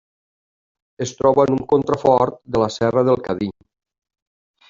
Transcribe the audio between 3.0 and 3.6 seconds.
del Cadí.